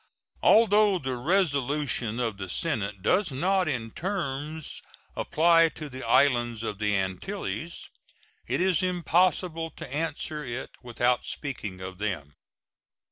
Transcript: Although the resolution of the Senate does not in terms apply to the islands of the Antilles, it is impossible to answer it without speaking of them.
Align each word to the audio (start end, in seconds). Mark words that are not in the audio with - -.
Although 0.41 0.97
the 0.97 1.15
resolution 1.15 2.19
of 2.19 2.37
the 2.37 2.49
Senate 2.49 3.03
does 3.03 3.29
not 3.31 3.67
in 3.69 3.91
terms 3.91 4.81
apply 5.15 5.69
to 5.75 5.89
the 5.89 6.01
islands 6.03 6.63
of 6.63 6.79
the 6.79 6.97
Antilles, 6.97 7.87
it 8.47 8.59
is 8.61 8.81
impossible 8.81 9.69
to 9.69 9.87
answer 9.93 10.43
it 10.43 10.71
without 10.81 11.23
speaking 11.25 11.81
of 11.81 11.99
them. 11.99 12.33